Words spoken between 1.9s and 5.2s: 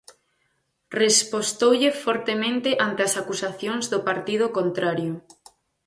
fortemente ante as acusacións do partido contrario